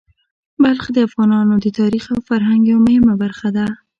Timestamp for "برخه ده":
3.23-3.65